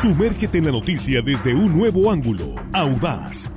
[0.00, 3.50] Sumérgete en la noticia desde un nuevo ángulo, audaz,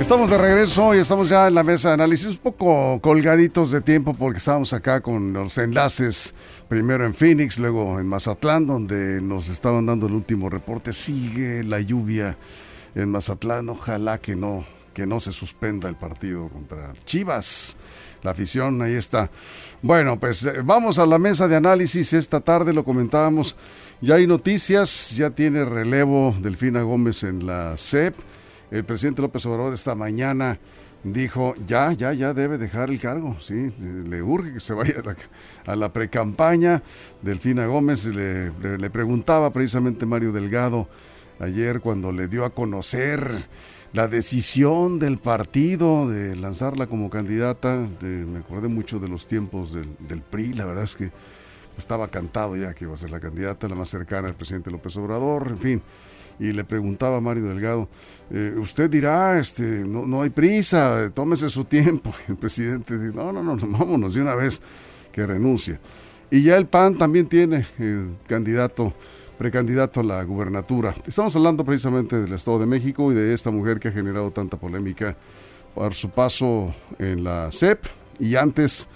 [0.00, 3.80] Estamos de regreso y estamos ya en la mesa de análisis, un poco colgaditos de
[3.80, 6.34] tiempo porque estábamos acá con los enlaces,
[6.68, 10.92] primero en Phoenix, luego en Mazatlán, donde nos estaban dando el último reporte.
[10.92, 12.36] Sigue la lluvia
[12.94, 14.64] en Mazatlán, ojalá que no,
[14.94, 17.76] que no se suspenda el partido contra Chivas.
[18.22, 19.30] La afición, ahí está.
[19.82, 22.12] Bueno, pues eh, vamos a la mesa de análisis.
[22.12, 23.56] Esta tarde lo comentábamos.
[24.00, 28.14] Ya hay noticias, ya tiene relevo Delfina Gómez en la CEP
[28.70, 30.58] el presidente López Obrador esta mañana
[31.12, 34.94] dijo, ya, ya, ya debe dejar el cargo, sí, le urge que se vaya
[35.66, 36.82] a la, precampaña.
[37.22, 38.50] Delfina Gómez le,
[38.90, 40.88] preguntaba precisamente Mario Delgado
[41.38, 43.46] ayer cuando le dio a conocer
[43.92, 47.86] la decisión del partido de lanzarla como candidata.
[48.00, 51.10] me acordé mucho de los tiempos del, del PRI, la verdad es que
[51.78, 54.96] estaba cantado ya que iba a ser la candidata, la más cercana al presidente López
[54.96, 55.82] Obrador, en fin
[56.38, 57.88] y le preguntaba a Mario Delgado,
[58.30, 62.12] eh, usted dirá, este, no, no hay prisa, tómese su tiempo.
[62.28, 64.60] El presidente dice, no, no, no, vámonos de una vez
[65.12, 65.78] que renuncie.
[66.30, 67.68] Y ya el PAN también tiene
[68.26, 68.92] candidato,
[69.38, 70.92] precandidato a la gubernatura.
[71.06, 74.56] Estamos hablando precisamente del Estado de México y de esta mujer que ha generado tanta
[74.56, 75.16] polémica
[75.72, 77.86] por su paso en la CEP
[78.18, 78.88] y antes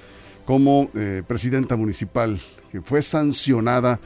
[0.45, 2.41] como eh, presidenta municipal,
[2.73, 4.01] que fue sancionada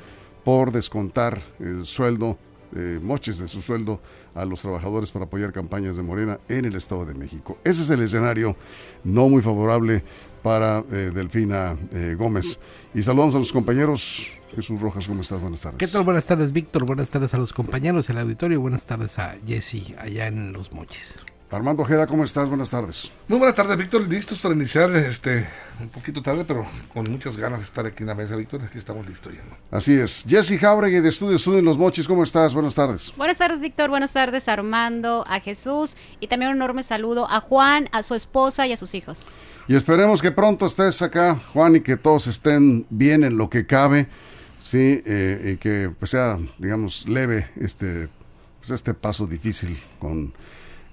[0.44, 2.36] por descontar el sueldo
[2.74, 4.00] eh, moches de su sueldo
[4.34, 7.58] a los trabajadores para apoyar campañas de Morena en el Estado de México.
[7.64, 8.56] Ese es el escenario
[9.04, 10.02] no muy favorable
[10.42, 12.58] para eh, Delfina eh, Gómez.
[12.94, 14.26] Y saludamos a los compañeros.
[14.54, 15.40] Jesús Rojas, ¿cómo estás?
[15.40, 15.78] Buenas tardes.
[15.78, 16.04] ¿Qué tal?
[16.04, 16.84] Buenas tardes, Víctor.
[16.84, 18.60] Buenas tardes a los compañeros del auditorio.
[18.60, 21.14] Buenas tardes a Jesse allá en Los Moches.
[21.50, 22.48] Armando Ojeda, ¿cómo estás?
[22.48, 23.12] Buenas tardes.
[23.28, 24.08] Muy buenas tardes, Víctor.
[24.08, 25.46] Listos para iniciar este
[25.80, 28.62] un poquito tarde, pero con muchas ganas de estar aquí en la mesa, Víctor.
[28.62, 29.40] Aquí estamos listos ya.
[29.70, 30.24] Así es.
[30.26, 32.54] Jesse Jauregui de Estudio Estudio en Los Mochis, ¿cómo estás?
[32.54, 33.12] Buenas tardes.
[33.16, 33.88] Buenas tardes, Víctor.
[33.90, 38.66] Buenas tardes, Armando, a Jesús y también un enorme saludo a Juan, a su esposa
[38.66, 39.24] y a sus hijos.
[39.68, 43.64] Y esperemos que pronto estés acá, Juan, y que todos estén bien en lo que
[43.66, 44.08] cabe,
[44.60, 48.08] sí, eh, y que pues, sea, digamos, leve este,
[48.58, 50.34] pues, este paso difícil con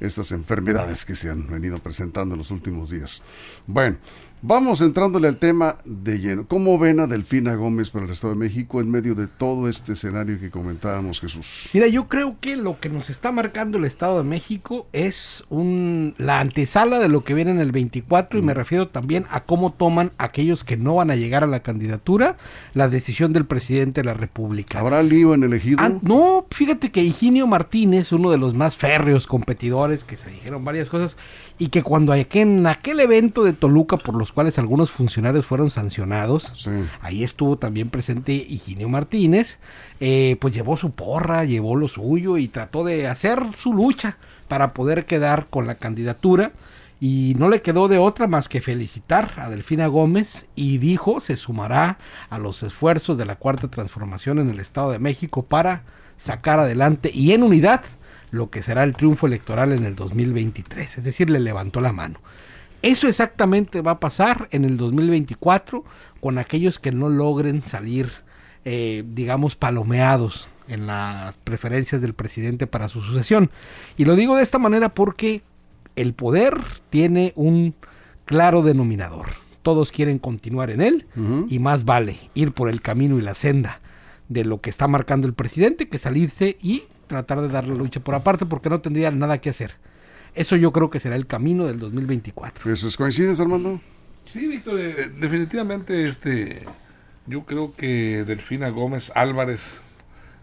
[0.01, 3.23] estas enfermedades que se han venido presentando en los últimos días.
[3.67, 3.97] Bueno,
[4.43, 6.47] Vamos entrándole al tema de lleno.
[6.47, 9.93] ¿Cómo ven a Delfina Gómez para el Estado de México en medio de todo este
[9.93, 11.69] escenario que comentábamos, Jesús?
[11.73, 16.15] Mira, yo creo que lo que nos está marcando el Estado de México es un,
[16.17, 18.55] la antesala de lo que viene en el 24 y me mm.
[18.55, 22.35] refiero también a cómo toman aquellos que no van a llegar a la candidatura
[22.73, 24.79] la decisión del presidente de la República.
[24.79, 25.77] ¿Habrá lío en elegido?
[25.79, 30.65] Ah, no, fíjate que Higinio Martínez, uno de los más férreos competidores, que se dijeron
[30.65, 31.15] varias cosas,
[31.59, 36.69] y que cuando en aquel evento de Toluca por los cuales algunos funcionarios fueron sancionados,
[37.01, 39.57] ahí estuvo también presente Higinio Martínez,
[39.99, 44.73] eh, pues llevó su porra, llevó lo suyo y trató de hacer su lucha para
[44.73, 46.51] poder quedar con la candidatura.
[46.99, 51.35] Y no le quedó de otra más que felicitar a Delfina Gómez y dijo se
[51.35, 51.97] sumará
[52.29, 55.81] a los esfuerzos de la cuarta transformación en el Estado de México para
[56.17, 57.81] sacar adelante y en unidad
[58.29, 62.19] lo que será el triunfo electoral en el 2023, es decir, le levantó la mano.
[62.81, 65.83] Eso exactamente va a pasar en el 2024
[66.19, 68.09] con aquellos que no logren salir,
[68.65, 73.51] eh, digamos, palomeados en las preferencias del presidente para su sucesión.
[73.97, 75.43] Y lo digo de esta manera porque
[75.95, 76.57] el poder
[76.89, 77.75] tiene un
[78.25, 79.27] claro denominador.
[79.61, 81.05] Todos quieren continuar en él
[81.49, 83.79] y más vale ir por el camino y la senda
[84.27, 87.99] de lo que está marcando el presidente que salirse y tratar de dar la lucha
[87.99, 89.75] por aparte porque no tendrían nada que hacer.
[90.33, 92.71] Eso yo creo que será el camino del 2024.
[92.71, 93.81] ¿Eso es coincides, Armando?
[94.25, 96.63] Sí, Víctor, eh, definitivamente este
[97.27, 99.81] yo creo que Delfina Gómez Álvarez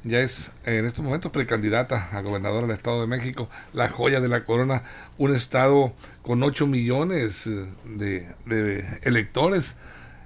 [0.04, 4.28] ya es en estos momentos precandidata a gobernadora del Estado de México, la joya de
[4.28, 4.84] la corona,
[5.16, 5.92] un estado
[6.22, 9.74] con 8 millones eh, de, de electores.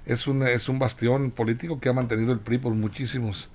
[0.05, 3.49] Es un, es un bastión político que ha mantenido el PRI por muchísimos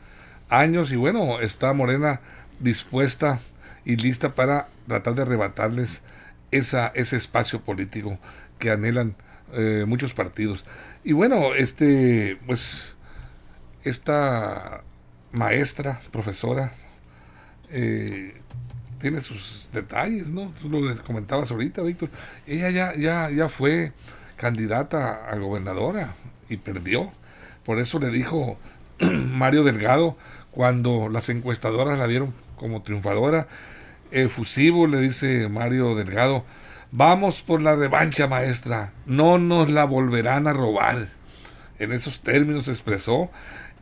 [0.49, 2.21] años y bueno, está Morena
[2.59, 3.41] dispuesta
[3.85, 6.03] y lista para tratar de arrebatarles
[6.51, 8.19] esa, ese espacio político
[8.59, 9.15] que anhelan
[9.53, 10.65] eh, muchos partidos.
[11.05, 12.97] Y bueno, este, pues,
[13.85, 14.83] esta
[15.33, 16.73] maestra, profesora,
[17.71, 18.35] eh,
[19.01, 20.53] tiene sus detalles, ¿no?
[20.61, 22.11] Tú lo comentabas ahorita, Víctor.
[22.47, 23.93] Ella ya, ya, ya fue
[24.37, 26.15] candidata a gobernadora
[26.49, 27.13] y perdió.
[27.65, 28.59] Por eso le dijo
[29.01, 30.17] Mario Delgado
[30.51, 33.47] cuando las encuestadoras la dieron como triunfadora,
[34.11, 36.45] efusivo le dice Mario Delgado,
[36.91, 41.09] vamos por la revancha maestra, no nos la volverán a robar.
[41.79, 43.31] En esos términos expresó.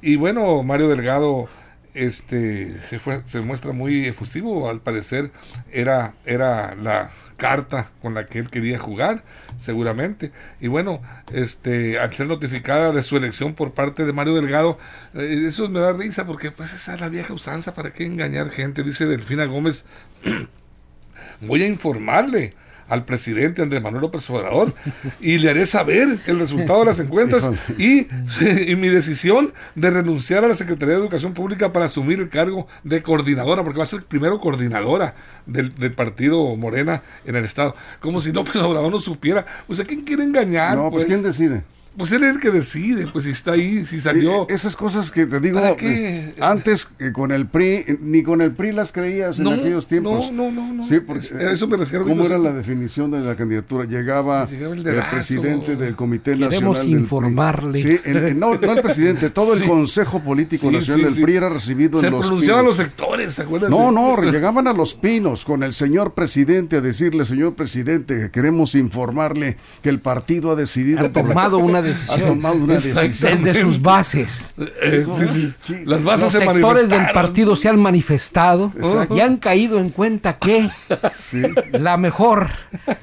[0.02, 1.49] Y bueno, Mario Delgado
[1.96, 4.69] este se fue se muestra muy efusivo.
[4.69, 5.31] Al parecer
[5.73, 9.25] era era la carta con la que él quería jugar
[9.56, 10.31] seguramente.
[10.61, 11.00] Y bueno
[11.32, 14.79] este al ser notificada de su elección por parte de Mario Delgado
[15.14, 17.75] eh, eso me da risa porque pues esa es la vieja usanza.
[17.75, 19.87] Para qué engañar gente dice Delfina Gómez
[21.40, 22.52] voy a informarle
[22.88, 24.75] al presidente Andrés Manuel López Obrador
[25.20, 28.06] y le haré saber el resultado de las encuestas y,
[28.70, 32.67] y, mi decisión de renunciar a la Secretaría de Educación Pública para asumir el cargo
[32.84, 35.14] de coordinadora, porque va a ser primero coordinadora
[35.46, 37.75] del, del partido Morena en el Estado.
[38.00, 39.46] Como si López Obrador no supiera.
[39.69, 40.76] O sea, ¿quién quiere engañar?
[40.76, 41.64] No, pues, ¿quién decide?
[41.96, 44.46] Pues él es el que decide, pues si está ahí, si salió.
[44.48, 48.72] esas cosas que te digo, eh, antes que con el PRI, ni con el PRI
[48.72, 50.31] las creías en aquellos tiempos.
[50.31, 50.84] No, no, no.
[50.84, 52.06] Sí, porque, a eso me refiero.
[52.06, 53.87] ¿Cómo era la definición de la candidatura?
[53.87, 57.00] Llegaba, el, presidente del Comité Queremos Nacional.
[57.00, 57.78] informarle.
[57.78, 57.98] sí,
[58.34, 62.12] no, no el presidente, todo el Consejo Político Nacional del PRI era recibido Se en
[62.12, 63.70] los pronunciaban los sectores, ¿se acuerdan?
[63.70, 68.75] No, no, llegaban a los pinos con el señor presidente a decirle, señor presidente, queremos
[68.75, 71.00] informarle que el partido ha decidido.
[71.00, 72.23] Ha tomado una decisión.
[72.23, 74.55] Ha tomado desde sus bases.
[74.59, 75.06] Eh,
[75.85, 78.73] Las bases Los se sectores del partido se han manifestado
[79.11, 80.71] y han caído en cuenta que
[81.73, 82.49] la mejor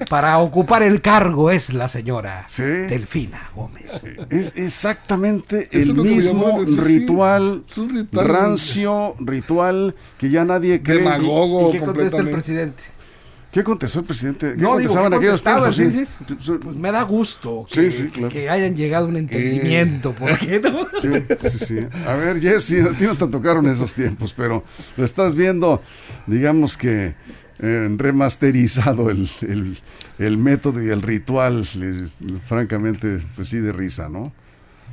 [0.10, 3.90] para ocupar el cargo es la señora Delfina Gómez.
[4.30, 7.64] Es exactamente el mismo ritual,
[8.12, 11.00] rancio, ritual que ya nadie cree.
[11.00, 12.84] Demagogo, ¿Y qué contesta el presidente?
[13.54, 14.54] ¿Qué contestó el presidente?
[14.56, 15.76] ¿Qué No, digo, contestaban ¿qué aquellos tiempos?
[15.76, 16.06] Sí,
[16.42, 16.54] Sí.
[16.62, 18.30] Pues me da gusto que, sí, claro.
[18.30, 20.88] que hayan llegado a un entendimiento, ¿por qué no?
[21.02, 21.10] Sí,
[21.50, 21.80] sí, sí.
[22.08, 24.64] A ver, Jessy, a ti no te tocaron esos tiempos, pero
[24.98, 25.82] lo estás viendo,
[26.26, 27.14] digamos que
[27.60, 29.78] eh, remasterizado el, el,
[30.18, 32.18] el método y el ritual, les-
[32.48, 34.34] francamente, pues sí, de risa, ¿no?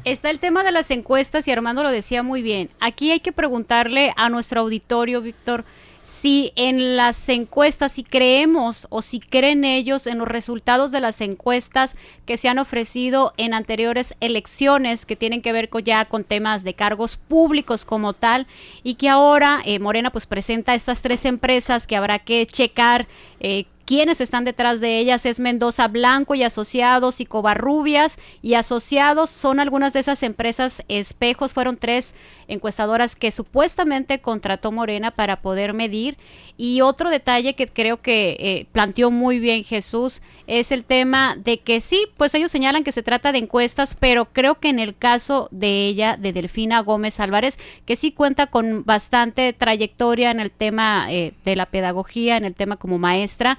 [0.05, 2.71] Está el tema de las encuestas y Armando lo decía muy bien.
[2.81, 5.65] Aquí hay que preguntarle a nuestro auditorio, Víctor,
[6.11, 11.21] si en las encuestas, si creemos o si creen ellos en los resultados de las
[11.21, 11.97] encuestas
[12.27, 16.63] que se han ofrecido en anteriores elecciones que tienen que ver con, ya con temas
[16.65, 18.47] de cargos públicos como tal
[18.83, 23.07] y que ahora eh, Morena pues presenta estas tres empresas que habrá que checar
[23.39, 28.19] eh, quiénes están detrás de ellas es Mendoza Blanco y asociados y Covarrubias.
[28.41, 31.53] Y asociados son algunas de esas empresas espejos.
[31.53, 32.15] Fueron tres
[32.47, 36.19] encuestadoras que supuestamente contrató Morena para poder medir.
[36.57, 41.61] Y otro detalle que creo que eh, planteó muy bien Jesús es el tema de
[41.61, 44.97] que sí pues ellos señalan que se trata de encuestas pero creo que en el
[44.97, 50.51] caso de ella de Delfina Gómez Álvarez que sí cuenta con bastante trayectoria en el
[50.51, 53.59] tema eh, de la pedagogía en el tema como maestra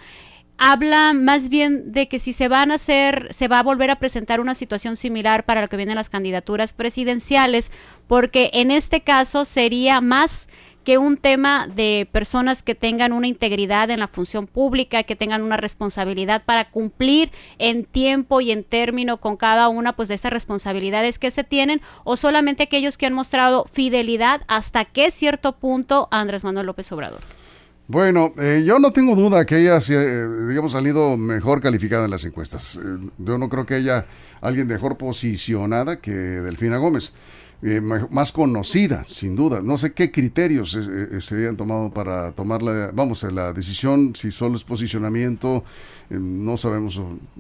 [0.64, 3.98] habla más bien de que si se van a hacer, se va a volver a
[3.98, 7.72] presentar una situación similar para lo que vienen las candidaturas presidenciales,
[8.08, 10.48] porque en este caso sería más
[10.84, 15.42] que un tema de personas que tengan una integridad en la función pública, que tengan
[15.42, 20.32] una responsabilidad para cumplir en tiempo y en término con cada una pues de esas
[20.32, 26.08] responsabilidades que se tienen o solamente aquellos que han mostrado fidelidad hasta qué cierto punto
[26.12, 27.22] Andrés Manuel López Obrador.
[27.92, 32.24] Bueno, eh, yo no tengo duda que ella, eh, digamos, salido mejor calificada en las
[32.24, 32.78] encuestas.
[32.78, 34.06] Eh, yo no creo que haya
[34.40, 37.12] alguien mejor posicionada que Delfina Gómez.
[37.62, 39.62] Eh, más conocida, sin duda.
[39.62, 44.32] No sé qué criterios eh, se habían tomado para tomar la, vamos, la decisión, si
[44.32, 45.66] solo es posicionamiento,
[46.10, 47.00] no sabemos,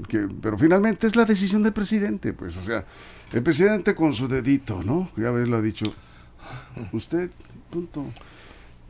[0.09, 2.85] qué, pero finalmente es la decisión del presidente, pues, o sea,
[3.31, 5.09] el presidente con su dedito, ¿no?
[5.15, 5.85] Ya lo ha dicho,
[6.91, 7.31] usted,
[7.71, 8.05] punto.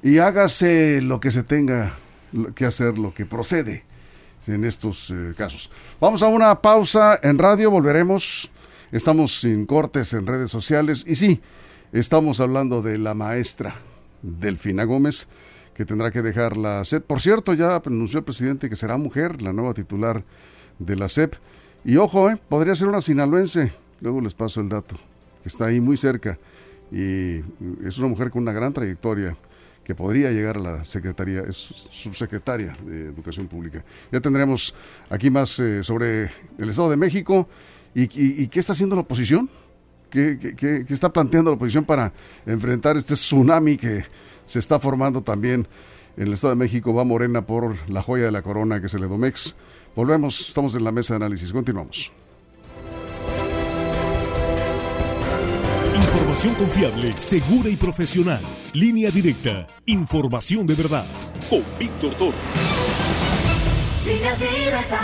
[0.04, 1.98] Y hágase lo que se tenga
[2.56, 3.84] que hacer, lo que procede
[4.48, 5.70] en estos eh, casos.
[6.00, 8.52] Vamos a una pausa en radio, volveremos.
[8.92, 11.40] Estamos sin cortes en redes sociales y sí,
[11.94, 13.76] estamos hablando de la maestra
[14.24, 15.28] Delfina Gómez,
[15.76, 17.06] que tendrá que dejar la SEP.
[17.06, 20.24] Por cierto, ya anunció el presidente que será mujer, la nueva titular
[20.80, 21.36] de la SEP.
[21.86, 24.96] Y ojo, eh, podría ser una sinaloense, luego les paso el dato,
[25.44, 26.40] que está ahí muy cerca.
[26.92, 27.38] Y
[27.86, 29.38] es una mujer con una gran trayectoria
[29.92, 33.84] que podría llegar a la Secretaría, subsecretaria de Educación Pública.
[34.10, 34.74] Ya tendremos
[35.10, 37.50] aquí más eh, sobre el Estado de México
[37.94, 38.08] y,
[38.48, 39.50] qué está haciendo la oposición.
[40.10, 42.14] qué, está planteando la oposición para
[42.46, 44.06] enfrentar este tsunami que
[44.46, 45.68] se está formando también
[46.16, 46.94] en el Estado de México?
[46.94, 49.58] Va Morena por la joya de la corona que es el Edomex.
[49.94, 52.14] Volvemos, estamos en la mesa de análisis, continuamos.
[56.22, 58.42] Información confiable, segura y profesional.
[58.74, 59.66] Línea directa.
[59.88, 61.04] Información de verdad.
[61.50, 62.38] Con Víctor Toro.
[64.06, 65.00] Línea directa.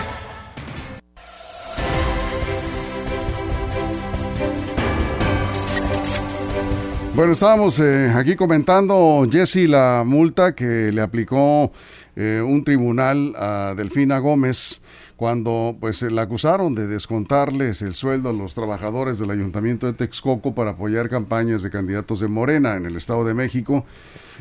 [7.15, 11.71] Bueno, estábamos eh, aquí comentando, Jesse, la multa que le aplicó
[12.15, 14.81] eh, un tribunal a Delfina Gómez
[15.17, 20.55] cuando pues la acusaron de descontarles el sueldo a los trabajadores del ayuntamiento de Texcoco
[20.55, 23.85] para apoyar campañas de candidatos de Morena en el Estado de México.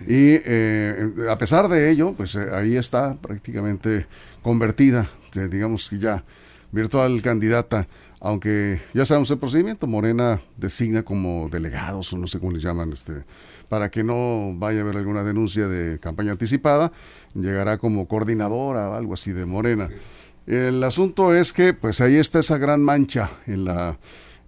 [0.07, 4.07] Y eh, a pesar de ello pues ahí está prácticamente
[4.43, 5.09] convertida
[5.45, 6.25] digamos que ya
[6.73, 7.87] virtual candidata.
[8.19, 12.93] Aunque ya sabemos el procedimiento, Morena designa como delegados, o no sé cómo les llaman,
[12.93, 13.25] este,
[13.69, 16.93] para que no vaya a haber alguna denuncia de campaña anticipada,
[17.35, 19.91] llegará como coordinadora o algo así de Morena.
[20.47, 23.99] El asunto es que, pues ahí está esa gran mancha en la,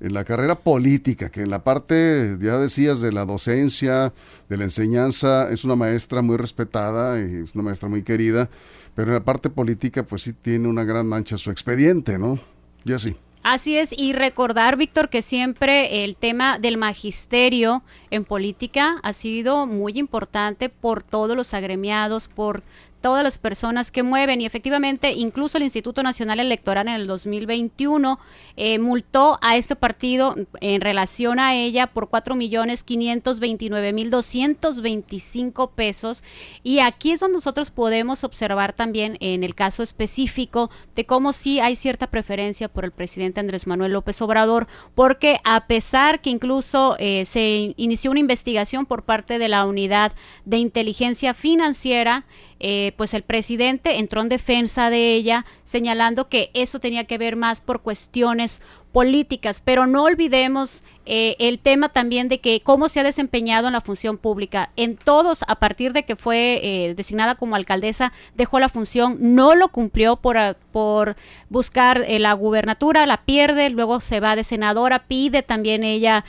[0.00, 4.12] en la carrera política, que en la parte, ya decías, de la docencia,
[4.49, 8.49] de la enseñanza, es una maestra muy respetada y es una maestra muy querida,
[8.95, 12.38] pero en la parte política, pues sí tiene una gran mancha su expediente, ¿no?
[12.85, 13.17] Ya sí.
[13.43, 19.64] Así es, y recordar, Víctor, que siempre el tema del magisterio en política ha sido
[19.64, 22.62] muy importante por todos los agremiados, por
[23.00, 24.40] todas las personas que mueven.
[24.40, 28.19] Y efectivamente incluso el Instituto Nacional Electoral en el 2021
[28.57, 34.11] eh, multó a este partido en relación a ella por cuatro millones quinientos veintinueve mil
[34.11, 36.23] doscientos veinticinco pesos.
[36.62, 41.61] Y aquí es donde nosotros podemos observar también en el caso específico de cómo sí
[41.61, 46.97] hay cierta preferencia por el presidente Andrés Manuel López Obrador porque a pesar que incluso
[46.99, 50.12] eh, se inició una investigación por parte de la unidad
[50.45, 52.25] de inteligencia financiera
[52.60, 57.36] eh, pues el presidente entró en defensa de ella, señalando que eso tenía que ver
[57.36, 58.62] más por cuestiones
[58.92, 63.72] políticas, pero no olvidemos eh, el tema también de que cómo se ha desempeñado en
[63.72, 64.68] la función pública.
[64.76, 69.54] En todos, a partir de que fue eh, designada como alcaldesa, dejó la función, no
[69.54, 70.36] lo cumplió por,
[70.70, 71.16] por
[71.48, 76.26] buscar eh, la gubernatura, la pierde, luego se va de senadora, pide también ella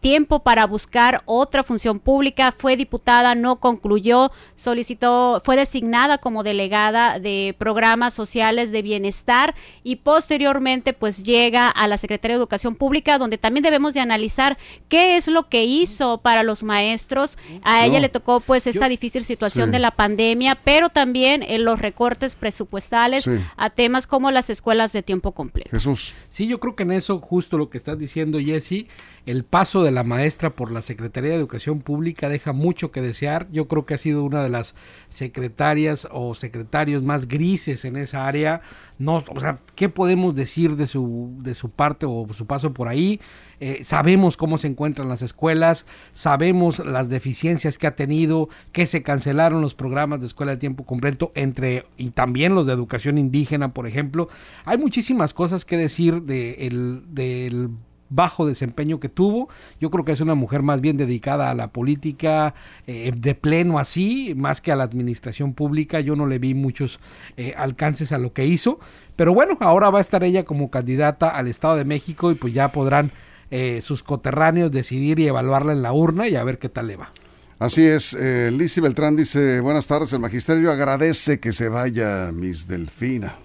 [0.00, 7.18] tiempo para buscar otra función pública, fue diputada, no concluyó, solicitó, fue designada como delegada
[7.18, 9.54] de programas sociales de bienestar
[9.84, 14.56] y posteriormente pues llega a la Secretaría de Educación Pública, donde también debemos de analizar
[14.88, 17.36] qué es lo que hizo para los maestros.
[17.62, 21.78] A ella le tocó pues esta difícil situación de la pandemia, pero también en los
[21.78, 25.70] recortes presupuestales a temas como las escuelas de tiempo completo.
[25.72, 26.14] Jesús.
[26.30, 28.86] Sí, yo creo que en eso justo lo que estás diciendo, Jesse,
[29.26, 33.48] el paso de la maestra por la Secretaría de Educación Pública deja mucho que desear.
[33.50, 34.76] Yo creo que ha sido una de las
[35.08, 38.60] secretarias o secretarios más grises en esa área.
[38.98, 42.86] No, o sea, ¿qué podemos decir de su, de su parte o su paso por
[42.86, 43.20] ahí?
[43.58, 49.02] Eh, sabemos cómo se encuentran las escuelas, sabemos las deficiencias que ha tenido, que se
[49.02, 53.72] cancelaron los programas de escuela de tiempo completo entre y también los de educación indígena,
[53.72, 54.28] por ejemplo.
[54.66, 57.70] Hay muchísimas cosas que decir de el, del
[58.08, 59.48] bajo desempeño que tuvo.
[59.80, 62.54] Yo creo que es una mujer más bien dedicada a la política
[62.86, 66.00] eh, de pleno así, más que a la administración pública.
[66.00, 67.00] Yo no le vi muchos
[67.36, 68.78] eh, alcances a lo que hizo.
[69.16, 72.52] Pero bueno, ahora va a estar ella como candidata al Estado de México y pues
[72.52, 73.10] ya podrán
[73.50, 76.96] eh, sus coterráneos decidir y evaluarla en la urna y a ver qué tal le
[76.96, 77.10] va.
[77.58, 78.50] Así es, eh,
[78.82, 83.36] Beltrán dice, buenas tardes, el magisterio agradece que se vaya Miss Delfina.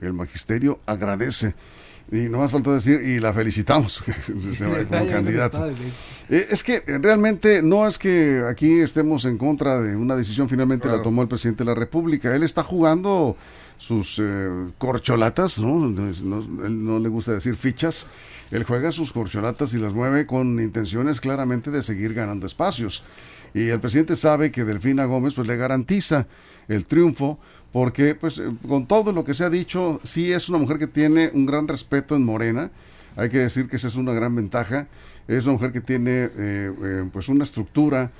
[0.00, 1.54] el magisterio agradece.
[2.12, 4.02] Y no más falta decir, y la felicitamos
[4.88, 5.68] como candidata.
[6.28, 10.48] Eh, es que eh, realmente no es que aquí estemos en contra de una decisión,
[10.48, 12.34] finalmente la tomó el presidente de la República.
[12.34, 13.36] Él está jugando
[13.78, 14.48] sus eh,
[14.78, 15.88] corcholatas, ¿no?
[15.88, 16.08] ¿no?
[16.66, 18.08] Él no le gusta decir fichas.
[18.50, 23.04] Él juega sus corcholatas y las mueve con intenciones claramente de seguir ganando espacios.
[23.54, 26.26] Y el presidente sabe que Delfina Gómez pues le garantiza
[26.68, 27.38] el triunfo
[27.72, 30.86] porque pues eh, con todo lo que se ha dicho, sí es una mujer que
[30.86, 32.70] tiene un gran respeto en Morena,
[33.16, 34.88] hay que decir que esa es una gran ventaja,
[35.28, 38.10] es una mujer que tiene eh, eh, pues una estructura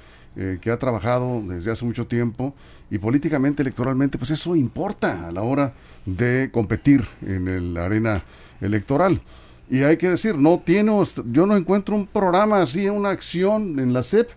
[0.62, 2.54] que ha trabajado desde hace mucho tiempo
[2.88, 5.74] y políticamente, electoralmente, pues eso importa a la hora
[6.06, 8.22] de competir en el arena
[8.60, 9.20] electoral.
[9.68, 10.92] Y hay que decir, no tiene,
[11.32, 14.30] yo no encuentro un programa así, una acción en la CEP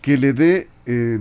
[0.00, 0.68] que le dé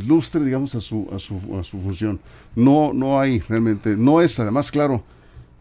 [0.05, 2.19] lustre, digamos, a su, a su, a su función.
[2.55, 5.03] No, no hay realmente, no es además, claro,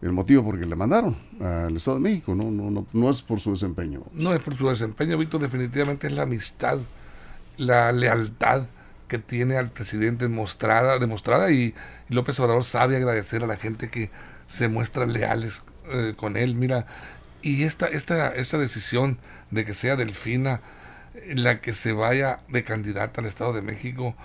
[0.01, 3.21] el motivo por que le mandaron al Estado de México, no, no, no, no es
[3.21, 4.03] por su desempeño.
[4.13, 6.79] No es por su desempeño, Víctor, definitivamente es la amistad,
[7.57, 8.67] la lealtad
[9.07, 11.73] que tiene al presidente demostrada, demostrada y,
[12.09, 14.09] López Obrador sabe agradecer a la gente que
[14.47, 16.55] se muestran leales eh, con él.
[16.55, 16.85] Mira,
[17.41, 19.19] y esta, esta, esta decisión
[19.51, 20.61] de que sea Delfina
[21.35, 24.15] la que se vaya de candidata al Estado de México,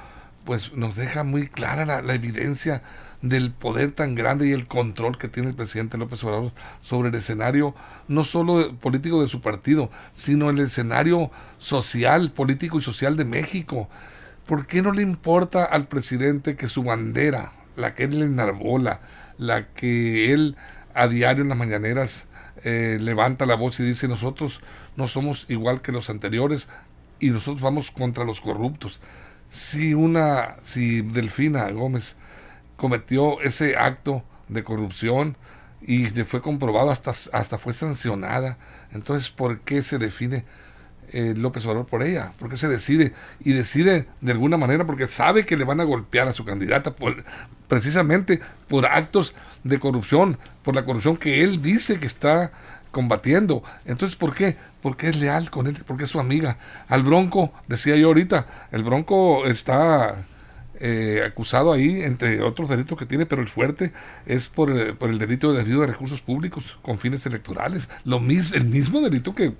[0.45, 2.83] pues nos deja muy clara la, la evidencia
[3.23, 7.14] del poder tan grande y el control que tiene el presidente López Obrador sobre el
[7.16, 7.75] escenario,
[8.07, 13.88] no solo político de su partido, sino el escenario social, político y social de México.
[14.47, 19.00] ¿Por qué no le importa al presidente que su bandera, la que él enarbola,
[19.37, 20.57] la que él
[20.95, 22.28] a diario en las mañaneras
[22.64, 24.61] eh, levanta la voz y dice nosotros
[24.97, 26.68] no somos igual que los anteriores
[27.21, 29.00] y nosotros vamos contra los corruptos?
[29.50, 32.17] Si una, si Delfina Gómez
[32.76, 35.37] cometió ese acto de corrupción
[35.81, 38.59] y fue comprobado hasta, hasta fue sancionada.
[38.93, 40.45] Entonces, ¿por qué se define
[41.12, 42.33] eh, López Obrador por ella?
[42.38, 43.12] ¿Por qué se decide?
[43.40, 46.93] Y decide de alguna manera porque sabe que le van a golpear a su candidata
[46.93, 47.25] por,
[47.69, 52.52] precisamente por actos de corrupción, por la corrupción que él dice que está
[52.99, 53.62] combatiendo.
[53.85, 54.57] Entonces, ¿por qué?
[54.83, 56.59] Porque es leal con él, porque es su amiga.
[56.88, 60.26] Al Bronco, decía yo ahorita, el Bronco está
[60.81, 63.93] eh, acusado ahí, entre otros delitos que tiene, pero el fuerte
[64.26, 67.88] es por, eh, por el delito de desvío de recursos públicos con fines electorales.
[68.02, 69.52] Lo mis, el mismo delito que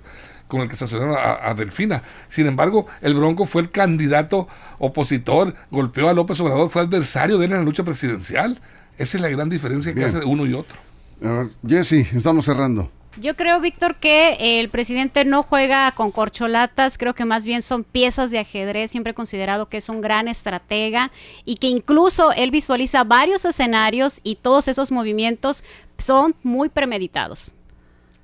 [0.49, 2.03] con el que sancionaron a, a, Delfina.
[2.27, 7.45] Sin embargo, el Bronco fue el candidato opositor, golpeó a López Obrador, fue adversario de
[7.45, 8.59] él en la lucha presidencial.
[8.97, 10.77] Esa es la gran diferencia que hace uno y otro.
[11.21, 12.91] Uh, Jesse, estamos cerrando.
[13.17, 17.83] Yo creo, Víctor, que el presidente no juega con corcholatas, creo que más bien son
[17.83, 21.11] piezas de ajedrez, siempre he considerado que es un gran estratega
[21.43, 25.63] y que incluso él visualiza varios escenarios y todos esos movimientos
[25.97, 27.51] son muy premeditados.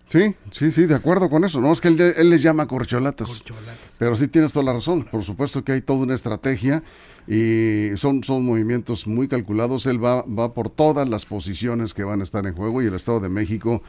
[0.07, 1.59] Sí, sí, sí, de acuerdo con eso.
[1.59, 5.03] No es que él, él les llama corcholatas, corcholatas, pero sí tienes toda la razón.
[5.03, 6.83] Por supuesto que hay toda una estrategia
[7.27, 9.87] y son, son movimientos muy calculados.
[9.87, 12.93] Él va, va por todas las posiciones que van a estar en juego y el
[12.93, 13.81] Estado de México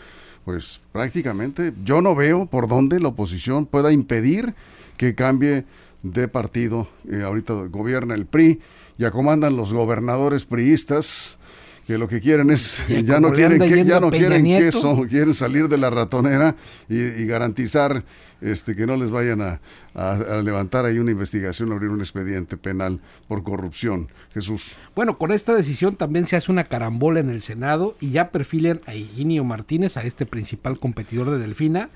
[0.46, 4.54] pues prácticamente yo no veo por dónde la oposición pueda impedir
[4.96, 5.64] que cambie
[6.04, 6.86] de partido.
[7.10, 8.60] Eh, ahorita gobierna el PRI,
[8.96, 11.40] ya comandan los gobernadores priistas
[11.88, 15.68] que lo que quieren es ya no quieren que, ya no quieren queso, quieren salir
[15.68, 16.54] de la ratonera
[16.88, 18.04] y, y garantizar
[18.40, 19.60] este que no les vayan a,
[19.94, 24.08] a, a, levantar ahí una investigación, abrir un expediente penal por corrupción.
[24.34, 24.76] Jesús.
[24.94, 28.80] Bueno, con esta decisión también se hace una carambola en el Senado y ya perfilan
[28.86, 31.90] a Higinio Martínez, a este principal competidor de Delfina,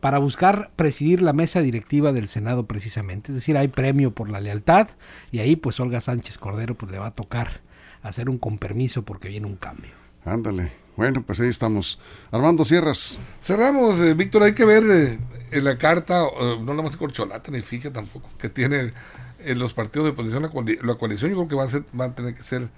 [0.00, 3.32] para buscar presidir la mesa directiva del Senado precisamente.
[3.32, 4.88] Es decir, hay premio por la lealtad
[5.32, 7.60] y ahí pues Olga Sánchez Cordero pues le va a tocar
[8.02, 9.92] hacer un compromiso porque viene un cambio.
[10.24, 10.85] Ándale.
[10.96, 11.98] Bueno, pues ahí estamos.
[12.30, 13.18] Armando Sierras.
[13.42, 15.18] Cerramos, eh, Víctor, hay que ver eh,
[15.50, 18.92] en la carta, eh, no nada más corcholata ni fija tampoco, que tiene
[19.40, 21.84] en los partidos de oposición la, coali la, coalición, yo creo que van a, ser,
[21.92, 22.68] van a tener que ser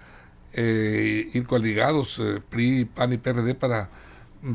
[0.52, 3.88] ir coaligados, PRI, PAN y PRD para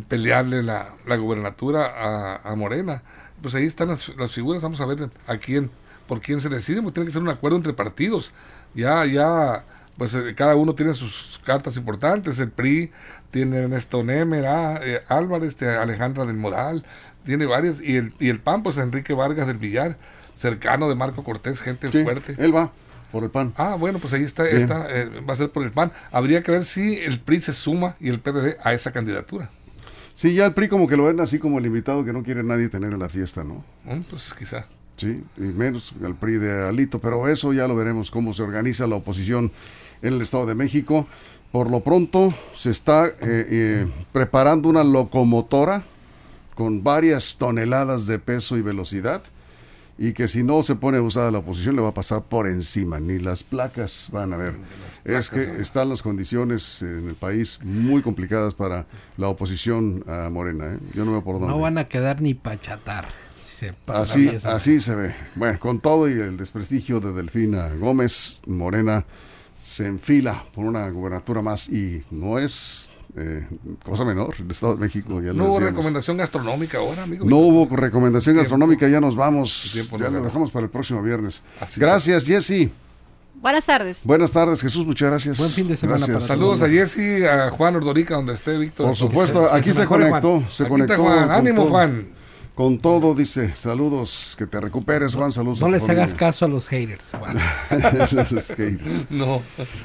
[0.10, 3.04] pelearle la, la gubernatura a, a, Morena.
[3.42, 5.72] Pues ahí están las, las, figuras, vamos a ver a quién,
[6.08, 8.34] por quién se decide, pues tiene que ser un acuerdo entre partidos.
[8.76, 9.64] Ya, ya
[9.98, 12.40] pues eh, cada uno tiene sus cartas importantes.
[12.40, 12.92] El PRI
[13.32, 16.84] tiene Ernesto Nemer, ah, eh, Álvarez, Alejandra del Moral,
[17.26, 17.82] tiene varias.
[17.82, 19.98] Y el, y el PAN, pues Enrique Vargas del Villar,
[20.34, 22.36] cercano de Marco Cortés, gente sí, fuerte.
[22.38, 22.72] Él va
[23.12, 23.54] por el PAN.
[23.58, 25.92] Ah, bueno, pues ahí está, está eh, va a ser por el PAN.
[26.12, 29.52] Habría que ver si el PRI se suma y el PRD a esa candidatura.
[30.16, 32.44] Sí, ya el PRI como que lo ven así como el invitado que no quiere
[32.44, 33.64] nadie tener en la fiesta, ¿no?
[34.10, 34.66] Pues quizá.
[34.98, 38.86] Sí, y menos el PRI de Alito, pero eso ya lo veremos cómo se organiza
[38.86, 39.52] la oposición
[40.04, 41.08] en el Estado de México.
[41.52, 45.84] Por lo pronto se está eh, eh, preparando una locomotora
[46.54, 49.24] con varias toneladas de peso y velocidad
[49.98, 53.00] y que si no se pone usada la oposición le va a pasar por encima,
[53.00, 54.56] ni las placas van a ver.
[55.04, 55.54] Placas, es que ¿no?
[55.62, 58.86] están las condiciones en el país muy complicadas para
[59.18, 60.74] la oposición a Morena.
[60.74, 60.80] ¿eh?
[60.96, 61.50] Yo no veo por dónde.
[61.50, 63.10] No van a quedar ni pachatar.
[63.86, 65.16] Así se ve.
[65.36, 69.06] Bueno, con todo y el desprestigio de Delfina Gómez, Morena
[69.64, 73.48] se enfila por una gubernatura más y no es eh,
[73.84, 75.22] cosa menor, el Estado de México.
[75.22, 77.26] Ya no hubo recomendación gastronómica ahora, amigo.
[77.26, 79.70] No hubo recomendación gastronómica, ya nos vamos.
[79.72, 81.44] Tiempo, ya no lo dejamos para el próximo viernes.
[81.62, 82.70] Así gracias, Jesse.
[83.36, 84.02] Buenas tardes.
[84.04, 85.38] Buenas tardes, Jesús, muchas gracias.
[85.38, 86.06] Buen fin de semana.
[86.06, 88.88] Para Saludos a Jesse, a Juan Ordorica, donde esté Víctor.
[88.88, 90.44] Por supuesto, aquí se conectó.
[90.50, 91.02] Se conectó.
[91.02, 91.32] Juan.
[91.32, 92.08] Ánimo, Juan.
[92.56, 93.56] Con todo, dice.
[93.56, 95.32] Saludos, que te recuperes, Juan.
[95.32, 95.60] Saludos.
[95.60, 97.06] No a les hagas caso a los haters.
[97.18, 97.38] Juan.
[98.12, 98.54] Los.
[99.10, 99.42] No.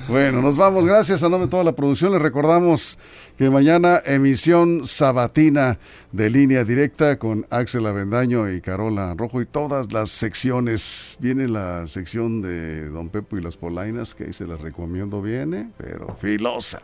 [0.09, 0.87] Bueno, nos vamos.
[0.87, 2.13] Gracias a nombre de toda la producción.
[2.13, 2.99] Les recordamos
[3.39, 5.79] que mañana emisión sabatina
[6.13, 11.17] de línea directa con Axel Avendaño y Carola Rojo y todas las secciones.
[11.21, 15.23] Viene la sección de Don Pepo y las Polainas, que ahí se las recomiendo.
[15.23, 16.81] Viene, pero filosa.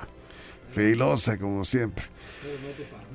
[0.75, 2.05] Filosa, como siempre.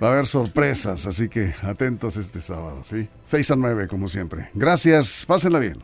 [0.01, 3.09] Va a haber sorpresas, así que atentos este sábado, ¿sí?
[3.23, 4.49] 6 a 9, como siempre.
[4.53, 5.83] Gracias, pásenla bien.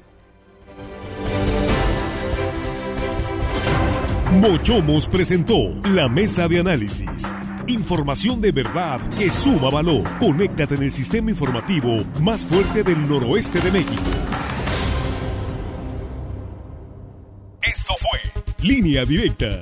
[4.40, 7.32] Mochomos presentó la mesa de análisis.
[7.68, 10.04] Información de verdad que suma valor.
[10.20, 14.04] Conéctate en el sistema informativo más fuerte del noroeste de México.
[17.62, 19.62] Esto fue Línea Directa.